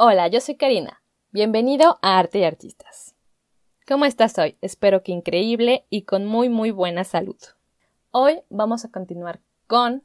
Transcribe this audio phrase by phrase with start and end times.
[0.00, 1.02] Hola, yo soy Karina.
[1.32, 3.16] Bienvenido a Arte y Artistas.
[3.84, 4.56] ¿Cómo estás hoy?
[4.60, 7.36] Espero que increíble y con muy muy buena salud.
[8.12, 10.04] Hoy vamos a continuar con...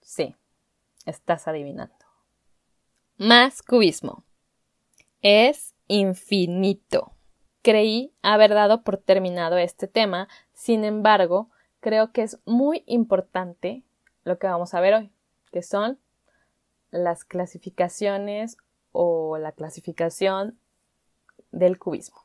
[0.00, 0.34] Sí,
[1.04, 1.94] estás adivinando.
[3.18, 4.24] Más cubismo.
[5.20, 7.12] Es infinito.
[7.60, 11.50] Creí haber dado por terminado este tema, sin embargo,
[11.80, 13.84] creo que es muy importante
[14.24, 15.12] lo que vamos a ver hoy,
[15.52, 16.00] que son
[16.90, 18.56] las clasificaciones
[18.98, 20.58] o la clasificación
[21.52, 22.22] del cubismo.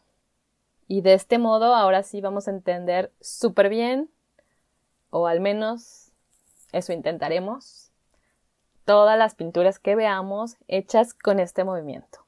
[0.88, 4.10] Y de este modo ahora sí vamos a entender súper bien,
[5.10, 6.12] o al menos
[6.72, 7.92] eso intentaremos,
[8.86, 12.20] todas las pinturas que veamos hechas con este movimiento.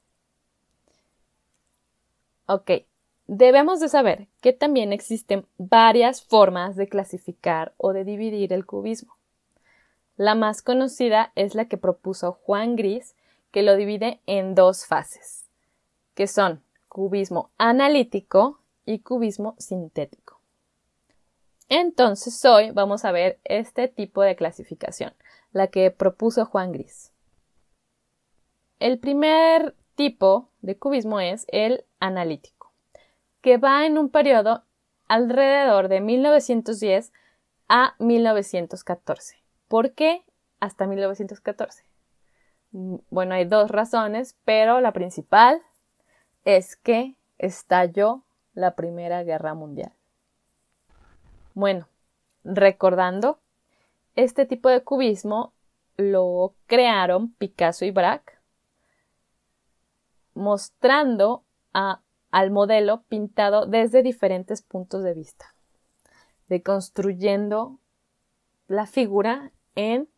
[2.46, 2.72] Ok,
[3.28, 9.16] debemos de saber que también existen varias formas de clasificar o de dividir el cubismo.
[10.18, 13.16] La más conocida es la que propuso Juan Gris
[13.54, 15.48] que lo divide en dos fases,
[16.16, 20.42] que son cubismo analítico y cubismo sintético.
[21.70, 25.14] Entonces hoy vamos a ver este tipo de clasificación,
[25.52, 27.12] la que propuso Juan Gris.
[28.80, 32.74] El primer tipo de cubismo es el analítico,
[33.42, 34.64] que va en un periodo
[35.08, 37.14] alrededor de 1910
[37.70, 39.38] a 1914.
[39.68, 40.26] ¿Por qué
[40.60, 41.93] hasta 1914?
[42.76, 45.62] Bueno, hay dos razones, pero la principal
[46.44, 48.24] es que estalló
[48.56, 49.94] la Primera Guerra Mundial.
[51.54, 51.88] Bueno,
[52.44, 53.40] recordando,
[54.16, 55.54] este tipo de cubismo
[55.98, 58.34] lo crearon Picasso y Braque,
[60.34, 65.54] mostrando al modelo pintado desde diferentes puntos de vista,
[66.48, 67.78] deconstruyendo
[68.68, 70.10] la figura en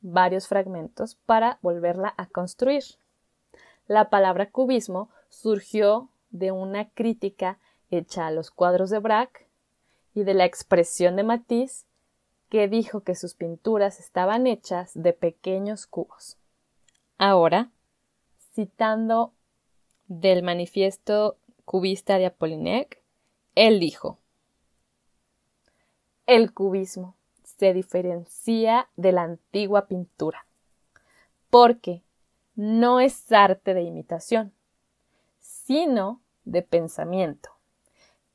[0.00, 2.84] varios fragmentos para volverla a construir.
[3.86, 7.58] La palabra cubismo surgió de una crítica
[7.90, 9.46] hecha a los cuadros de Braque
[10.14, 11.86] y de la expresión de Matisse
[12.48, 16.36] que dijo que sus pinturas estaban hechas de pequeños cubos.
[17.18, 17.70] Ahora,
[18.54, 19.32] citando
[20.06, 23.02] del manifiesto cubista de Apollinaire,
[23.54, 24.18] él dijo
[26.26, 27.15] El cubismo
[27.58, 30.44] se diferencia de la antigua pintura,
[31.50, 32.02] porque
[32.54, 34.52] no es arte de imitación,
[35.38, 37.50] sino de pensamiento,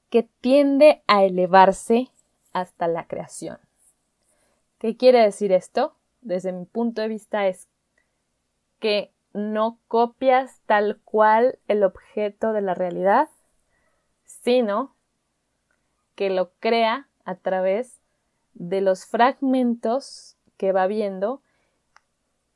[0.09, 2.09] que tiende a elevarse
[2.53, 3.59] hasta la creación.
[4.77, 5.95] ¿Qué quiere decir esto?
[6.21, 7.67] Desde mi punto de vista es
[8.79, 13.29] que no copias tal cual el objeto de la realidad,
[14.25, 14.95] sino
[16.15, 18.00] que lo crea a través
[18.53, 21.41] de los fragmentos que va viendo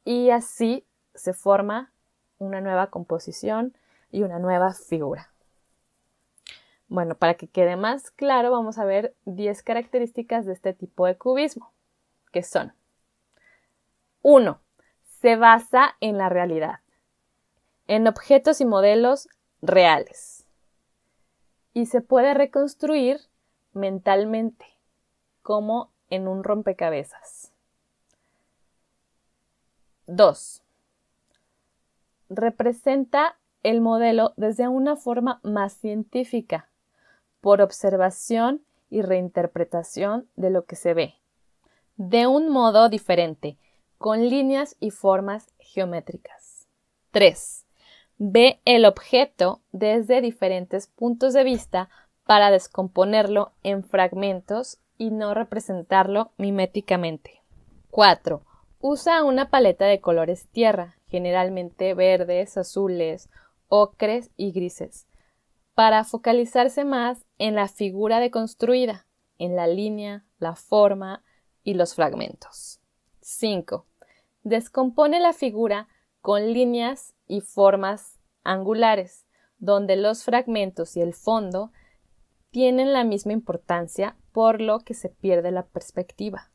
[0.04, 1.92] y así se forma
[2.38, 3.76] una nueva composición
[4.12, 5.32] y una nueva figura.
[6.88, 11.18] Bueno, para que quede más claro, vamos a ver 10 características de este tipo de
[11.18, 11.74] cubismo,
[12.32, 12.74] que son
[14.22, 14.60] 1.
[15.22, 16.82] Se basa en la realidad,
[17.88, 19.28] en objetos y modelos
[19.62, 20.46] reales,
[21.74, 23.20] y se puede reconstruir
[23.74, 24.75] mentalmente
[25.46, 27.52] como en un rompecabezas.
[30.08, 30.64] 2.
[32.30, 36.68] Representa el modelo desde una forma más científica,
[37.42, 41.14] por observación y reinterpretación de lo que se ve,
[41.96, 43.60] de un modo diferente,
[44.00, 46.68] con líneas y formas geométricas.
[47.12, 47.68] 3.
[48.18, 51.88] Ve el objeto desde diferentes puntos de vista
[52.24, 57.42] para descomponerlo en fragmentos y no representarlo miméticamente.
[57.92, 58.44] 4.
[58.80, 63.30] Usa una paleta de colores tierra, generalmente verdes, azules,
[63.68, 65.08] ocres y grises,
[65.74, 69.06] para focalizarse más en la figura deconstruida,
[69.38, 71.24] en la línea, la forma
[71.64, 72.80] y los fragmentos.
[73.22, 73.86] 5.
[74.44, 75.88] Descompone la figura
[76.22, 79.26] con líneas y formas angulares,
[79.58, 81.72] donde los fragmentos y el fondo
[82.52, 86.52] tienen la misma importancia por lo que se pierde la perspectiva.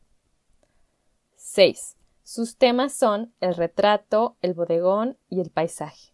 [1.37, 1.97] 6.
[2.23, 6.12] Sus temas son el retrato, el bodegón y el paisaje.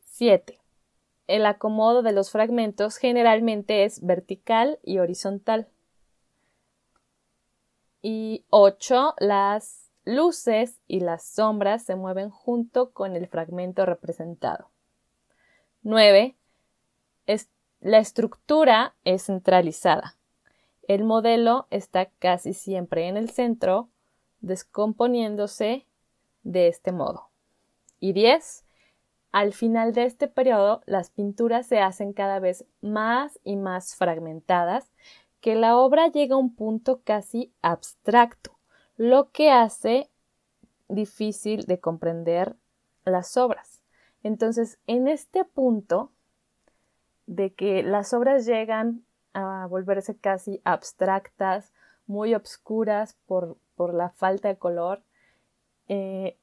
[0.00, 0.58] 7.
[1.28, 5.68] El acomodo de los fragmentos generalmente es vertical y horizontal.
[8.02, 9.14] Y 8.
[9.18, 14.70] Las luces y las sombras se mueven junto con el fragmento representado.
[15.82, 16.34] 9.
[17.80, 20.16] La estructura es centralizada.
[20.88, 23.88] El modelo está casi siempre en el centro,
[24.40, 25.86] descomponiéndose
[26.42, 27.30] de este modo.
[28.00, 28.64] y X.
[29.30, 34.90] Al final de este periodo, las pinturas se hacen cada vez más y más fragmentadas,
[35.40, 38.58] que la obra llega a un punto casi abstracto,
[38.96, 40.10] lo que hace
[40.88, 42.56] difícil de comprender
[43.04, 43.82] las obras.
[44.24, 46.10] Entonces, en este punto
[47.28, 49.04] de que las obras llegan
[49.34, 51.72] a volverse casi abstractas,
[52.06, 55.02] muy obscuras por, la falta de color,
[55.88, 56.36] eh,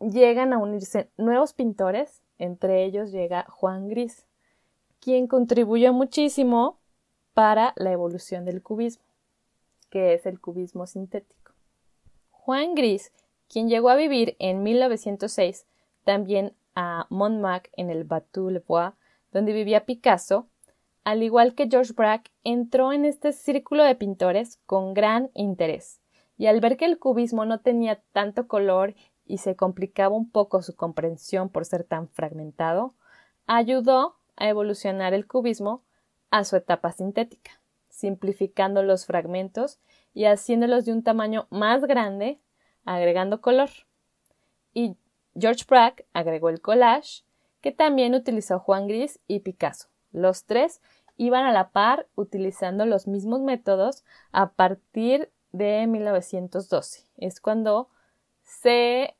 [0.00, 4.26] llegan a unirse nuevos pintores, entre ellos llega Juan Gris,
[5.00, 6.78] quien contribuyó muchísimo
[7.34, 9.04] para la evolución del cubismo,
[9.90, 11.52] que es el cubismo sintético.
[12.30, 13.12] Juan Gris,
[13.48, 15.66] quien llegó a vivir en 1906
[16.04, 18.94] también a Montmartre en el Bateau-le-Bois,
[19.32, 20.48] donde vivía Picasso,
[21.04, 26.00] al igual que George Braque, entró en este círculo de pintores con gran interés,
[26.36, 28.94] y al ver que el cubismo no tenía tanto color
[29.24, 32.94] y se complicaba un poco su comprensión por ser tan fragmentado,
[33.46, 35.82] ayudó a evolucionar el cubismo
[36.30, 39.80] a su etapa sintética, simplificando los fragmentos
[40.14, 42.40] y haciéndolos de un tamaño más grande,
[42.84, 43.70] agregando color.
[44.72, 44.96] Y
[45.38, 47.24] George Braque agregó el collage,
[47.62, 49.88] que también utilizó Juan Gris y Picasso.
[50.12, 50.82] Los tres
[51.16, 57.04] iban a la par utilizando los mismos métodos a partir de 1912.
[57.16, 57.88] Es cuando
[58.42, 59.16] se,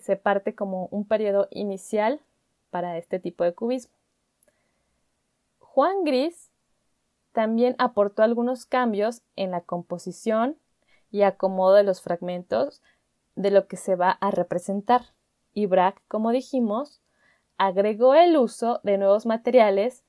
[0.00, 2.20] se parte como un periodo inicial
[2.70, 3.94] para este tipo de cubismo.
[5.58, 6.50] Juan Gris
[7.32, 10.56] también aportó algunos cambios en la composición
[11.10, 12.80] y acomodo de los fragmentos
[13.34, 15.13] de lo que se va a representar.
[15.54, 17.00] Y Braque, como dijimos,
[17.56, 20.04] agregó el uso de nuevos materiales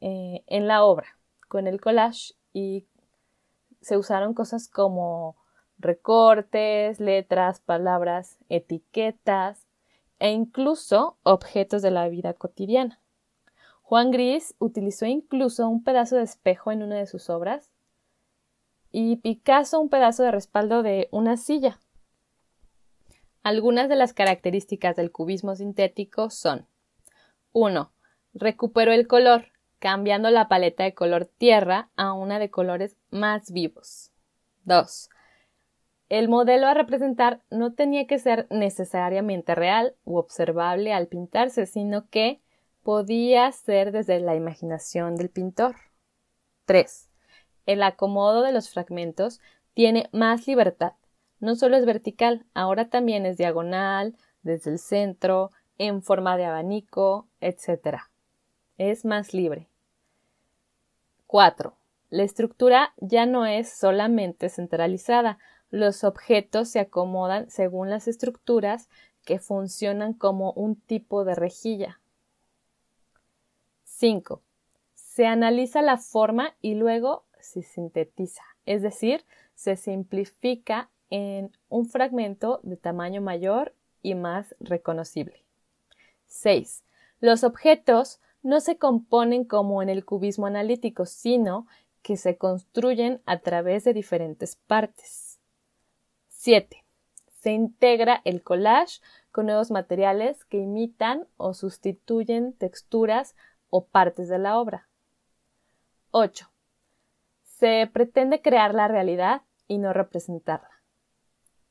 [0.00, 1.18] eh, en la obra
[1.48, 2.86] con el collage y
[3.80, 5.36] se usaron cosas como
[5.78, 9.66] recortes, letras, palabras, etiquetas
[10.18, 13.00] e incluso objetos de la vida cotidiana.
[13.82, 17.70] Juan Gris utilizó incluso un pedazo de espejo en una de sus obras
[18.90, 21.78] y Picasso un pedazo de respaldo de una silla.
[23.46, 26.66] Algunas de las características del cubismo sintético son
[27.52, 27.92] 1.
[28.34, 34.10] Recuperó el color, cambiando la paleta de color tierra a una de colores más vivos.
[34.64, 35.10] 2.
[36.08, 42.08] El modelo a representar no tenía que ser necesariamente real u observable al pintarse, sino
[42.10, 42.40] que
[42.82, 45.76] podía ser desde la imaginación del pintor.
[46.64, 47.08] 3.
[47.66, 49.40] El acomodo de los fragmentos
[49.72, 50.94] tiene más libertad.
[51.40, 57.26] No solo es vertical, ahora también es diagonal, desde el centro, en forma de abanico,
[57.40, 57.98] etc.
[58.78, 59.68] Es más libre.
[61.26, 61.76] 4.
[62.10, 65.38] La estructura ya no es solamente centralizada,
[65.70, 68.88] los objetos se acomodan según las estructuras
[69.24, 72.00] que funcionan como un tipo de rejilla.
[73.84, 74.40] 5.
[74.94, 79.24] Se analiza la forma y luego se sintetiza, es decir,
[79.54, 85.44] se simplifica en un fragmento de tamaño mayor y más reconocible.
[86.26, 86.84] 6.
[87.20, 91.66] Los objetos no se componen como en el cubismo analítico, sino
[92.02, 95.40] que se construyen a través de diferentes partes.
[96.28, 96.84] 7.
[97.40, 99.00] Se integra el collage
[99.32, 103.34] con nuevos materiales que imitan o sustituyen texturas
[103.70, 104.88] o partes de la obra.
[106.12, 106.48] 8.
[107.42, 110.75] Se pretende crear la realidad y no representarla.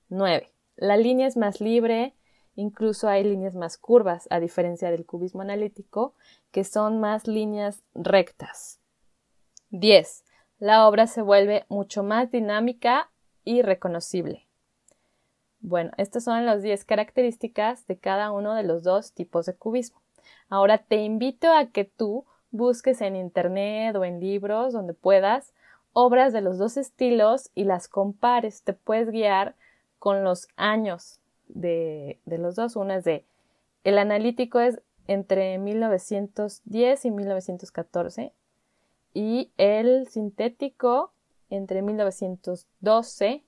[0.09, 0.51] 9.
[0.77, 2.13] La línea es más libre,
[2.55, 6.13] Incluso hay líneas más curvas, a diferencia del cubismo analítico,
[6.51, 8.79] que son más líneas rectas.
[9.71, 10.23] 10.
[10.59, 13.11] La obra se vuelve mucho más dinámica
[13.43, 14.47] y reconocible.
[15.59, 20.01] Bueno, estas son las 10 características de cada uno de los dos tipos de cubismo.
[20.47, 25.53] Ahora te invito a que tú busques en internet o en libros donde puedas
[25.91, 28.63] obras de los dos estilos y las compares.
[28.63, 29.55] Te puedes guiar
[30.05, 32.75] con los años de, los dos.
[32.75, 33.25] Una es de,
[33.83, 38.31] el analítico es entre 1910 y 1914
[39.15, 41.11] y el sintético
[41.49, 43.43] entre 1912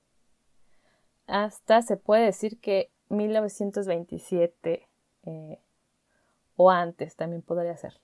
[1.28, 4.90] hasta se puede decir que 1927
[5.26, 5.60] eh,
[6.56, 8.02] o antes también podría ser.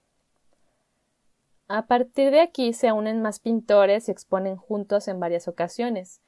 [1.68, 6.22] A partir de aquí se unen más pintores y exponen juntos en varias ocasiones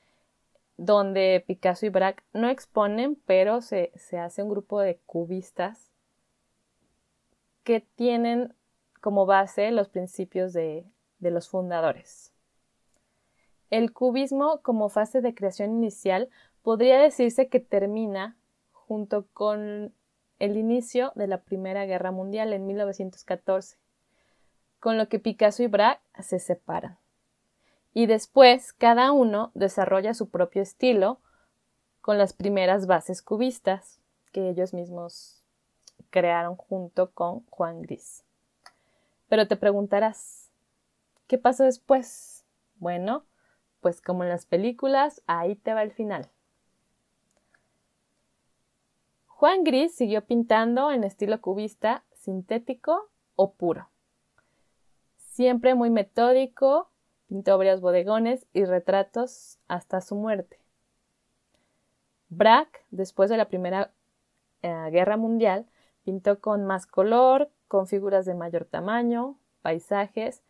[0.78, 5.92] donde Picasso y Braque no exponen, pero se, hace un grupo de cubistas
[7.64, 8.54] que tienen
[9.02, 10.86] como base los principios de,
[11.20, 12.34] de los fundadores.
[13.70, 16.30] El cubismo como fase de creación inicial
[16.62, 18.38] podría decirse que termina
[18.72, 19.94] junto con
[20.40, 23.78] el inicio de la Primera Guerra Mundial en 1914,
[24.80, 26.98] con lo que Picasso y Braque se separan.
[27.98, 31.22] Y después cada uno desarrolla su propio estilo
[32.02, 34.02] con las primeras bases cubistas
[34.34, 35.48] que ellos mismos
[36.10, 38.26] crearon junto con Juan Gris.
[39.30, 40.52] Pero te preguntarás,
[41.28, 42.44] ¿qué pasó después?
[42.76, 43.24] Bueno,
[43.80, 46.30] pues como en las películas, ahí te va el final.
[49.28, 53.88] Juan Gris siguió pintando en estilo cubista, sintético o puro.
[55.16, 56.92] Siempre muy metódico,
[57.28, 60.60] pintó varios bodegones y retratos hasta su muerte.
[62.30, 63.92] Braque, después de la Primera
[64.62, 65.68] eh, Guerra Mundial,
[66.04, 70.44] pintó con más color, con figuras de mayor tamaño, paisajes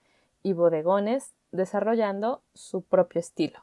[0.43, 3.59] y bodegones, desarrollando su propio estilo.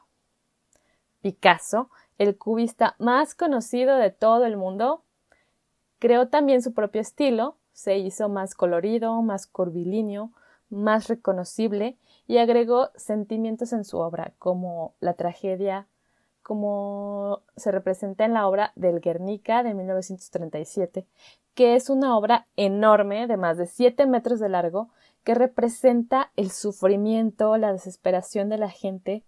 [1.21, 5.03] Picasso, el cubista más conocido de todo el mundo,
[5.99, 10.31] creó también su propio estilo, se hizo más colorido, más curvilíneo,
[10.73, 15.87] más reconocible y agregó sentimientos en su obra, como la tragedia,
[16.41, 21.07] como se representa en la obra del Guernica de 1937,
[21.53, 24.89] que es una obra enorme de más de 7 metros de largo
[25.23, 29.23] que representa el sufrimiento, la desesperación de la gente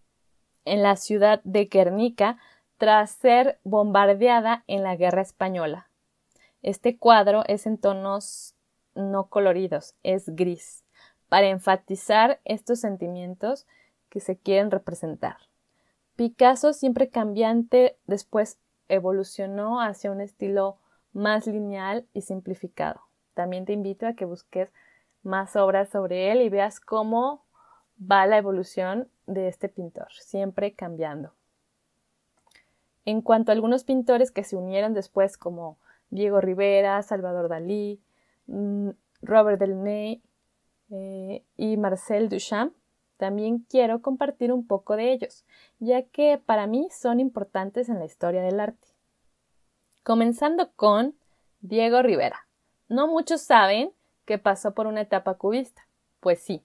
[0.65, 2.37] en la ciudad de Guernica
[2.77, 5.89] tras ser bombardeada en la guerra española.
[6.61, 8.55] Este cuadro es en tonos
[8.95, 10.84] no coloridos, es gris,
[11.29, 13.67] para enfatizar estos sentimientos
[14.09, 15.37] que se quieren representar.
[16.15, 20.77] Picasso, siempre cambiante, después evolucionó hacia un estilo
[21.13, 23.01] más lineal y simplificado.
[23.33, 24.71] También te invito a que busques
[25.23, 27.43] más obras sobre él y veas cómo
[27.99, 31.33] va la evolución de este pintor, siempre cambiando.
[33.05, 35.77] En cuanto a algunos pintores que se unieron después como
[36.09, 38.01] Diego Rivera, Salvador Dalí,
[38.47, 38.89] mm,
[39.21, 40.21] Robert Delaunay
[40.89, 42.73] eh, y Marcel Duchamp,
[43.17, 45.45] también quiero compartir un poco de ellos,
[45.79, 48.87] ya que para mí son importantes en la historia del arte.
[50.03, 51.15] Comenzando con
[51.61, 52.47] Diego Rivera.
[52.87, 53.91] No muchos saben
[54.25, 55.87] que pasó por una etapa cubista.
[56.19, 56.63] Pues sí,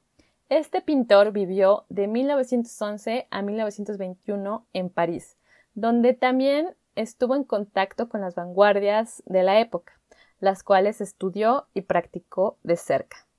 [0.48, 5.38] este pintor vivió de 1911 a 1921 en París,
[5.74, 10.00] donde también estuvo en contacto con las vanguardias de la época,
[10.40, 13.29] las cuales estudió y practicó de cerca.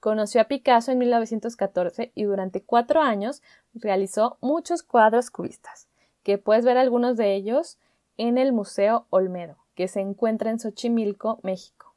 [0.00, 3.42] Conoció a Picasso en 1914 y durante cuatro años
[3.74, 5.88] realizó muchos cuadros cubistas,
[6.22, 7.78] que puedes ver algunos de ellos
[8.16, 11.94] en el Museo Olmedo, que se encuentra en Xochimilco, México.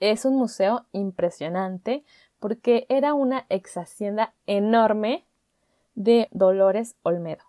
[0.00, 2.04] Es un museo impresionante
[2.38, 5.26] porque era una ex hacienda enorme
[5.94, 7.44] de Dolores Olmedo,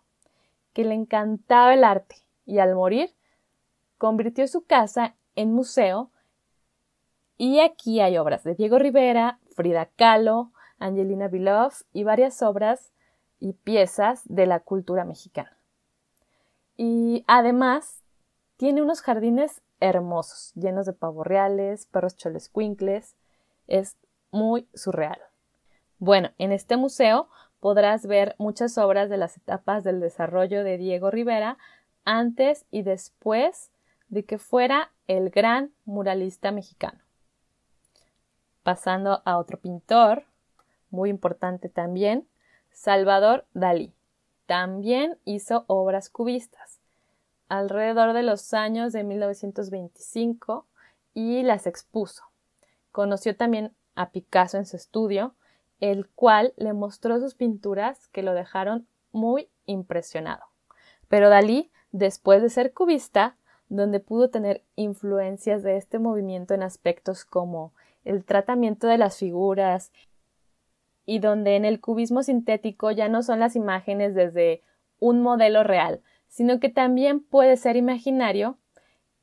[0.74, 3.13] que le encantaba el arte y al morir
[3.98, 6.11] convirtió su casa en museo
[7.41, 12.91] y aquí hay obras de Diego Rivera, Frida Kahlo, Angelina Beloff y varias obras
[13.39, 15.57] y piezas de la cultura mexicana.
[16.77, 18.03] Y además
[18.57, 23.15] tiene unos jardines hermosos, llenos de pavos reales, perros cholescuincles.
[23.65, 23.98] Es
[24.29, 25.17] muy surreal.
[25.98, 27.27] Bueno, en este museo
[27.60, 31.57] podrás ver muchas obras de las etapas del desarrollo de Diego Rivera
[32.05, 33.71] antes y después
[34.10, 37.01] de que fuera el gran muralista mexicano.
[38.63, 40.25] Pasando a otro pintor,
[40.89, 42.27] muy importante también,
[42.72, 43.94] Salvador Dalí.
[44.46, 46.82] También hizo obras cubistas
[47.51, 50.65] alrededor de los años de 1925
[51.13, 52.24] y las expuso.
[52.94, 55.36] Conoció también a Picasso en su estudio,
[55.82, 60.46] el cual le mostró sus pinturas que lo dejaron muy impresionado.
[61.10, 63.36] Pero Dalí, después de ser cubista,
[63.68, 69.91] donde pudo tener influencias de este movimiento en aspectos como el tratamiento de las figuras
[71.05, 74.62] y donde en el cubismo sintético ya no son las imágenes desde
[75.00, 78.58] un modelo real, sino que también puede ser imaginario,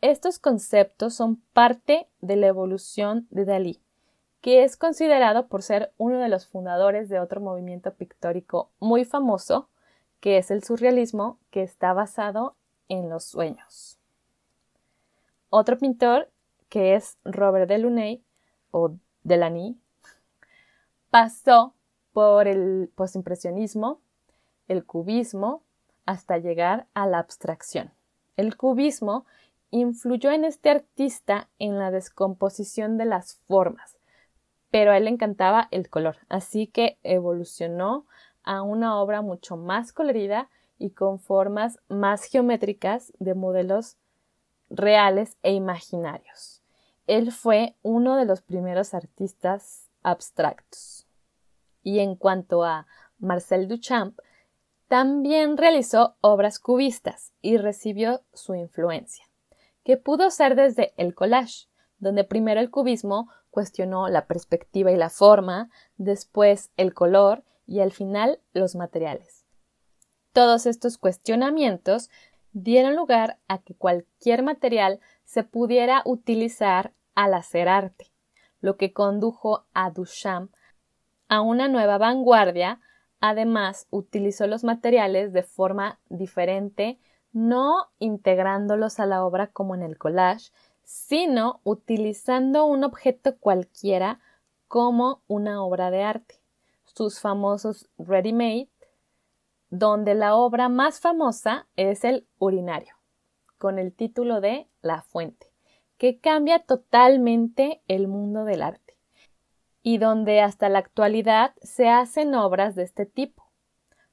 [0.00, 3.80] estos conceptos son parte de la evolución de Dalí,
[4.40, 9.68] que es considerado por ser uno de los fundadores de otro movimiento pictórico muy famoso,
[10.20, 12.56] que es el surrealismo, que está basado
[12.88, 13.98] en los sueños.
[15.50, 16.30] Otro pintor,
[16.68, 18.22] que es Robert Delaunay
[18.78, 19.76] o Delany,
[21.10, 21.74] pasó
[22.12, 24.00] por el postimpresionismo,
[24.68, 25.62] el cubismo,
[26.06, 27.90] hasta llegar a la abstracción.
[28.36, 29.26] El cubismo
[29.70, 33.98] influyó en este artista en la descomposición de las formas,
[34.70, 38.06] pero a él le encantaba el color, así que evolucionó
[38.42, 43.96] a una obra mucho más colorida y con formas más geométricas de modelos
[44.70, 46.57] reales e imaginarios.
[47.08, 51.06] Él fue uno de los primeros artistas abstractos.
[51.82, 52.86] Y en cuanto a
[53.18, 54.20] Marcel Duchamp,
[54.88, 59.24] también realizó obras cubistas y recibió su influencia,
[59.84, 65.08] que pudo ser desde el collage, donde primero el cubismo cuestionó la perspectiva y la
[65.08, 69.46] forma, después el color y al final los materiales.
[70.32, 72.10] Todos estos cuestionamientos
[72.52, 78.12] dieron lugar a que cualquier material se pudiera utilizar al hacer arte,
[78.60, 80.54] lo que condujo a Duchamp
[81.26, 82.80] a una nueva vanguardia.
[83.18, 87.00] Además, utilizó los materiales de forma diferente,
[87.32, 90.52] no integrándolos a la obra como en el collage,
[90.84, 94.20] sino utilizando un objeto cualquiera
[94.68, 96.36] como una obra de arte.
[96.84, 98.70] Sus famosos ready-made
[99.70, 102.94] donde la obra más famosa es el urinario,
[103.58, 105.47] con el título de La Fuente,
[105.98, 108.96] que cambia totalmente el mundo del arte,
[109.82, 113.48] y donde hasta la actualidad se hacen obras de este tipo.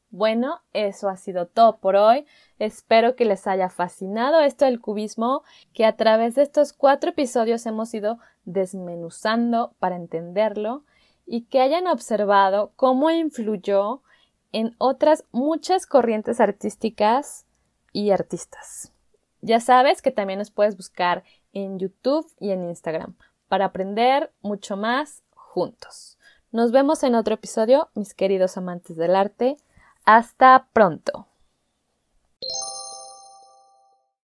[0.09, 2.25] Bueno, eso ha sido todo por hoy.
[2.57, 7.65] Espero que les haya fascinado esto del cubismo, que a través de estos cuatro episodios
[7.65, 10.85] hemos ido desmenuzando para entenderlo
[11.25, 14.03] y que hayan observado cómo influyó
[14.53, 17.45] en otras muchas corrientes artísticas
[17.91, 18.93] y artistas.
[19.41, 21.23] Ya sabes que también nos puedes buscar
[21.55, 23.15] en YouTube y en Instagram
[23.47, 26.19] para aprender mucho más juntos.
[26.51, 29.57] Nos vemos en otro episodio, mis queridos amantes del arte.
[30.05, 31.27] Hasta pronto.